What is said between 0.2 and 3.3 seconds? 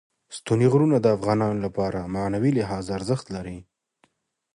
ستوني غرونه د افغانانو لپاره په معنوي لحاظ ارزښت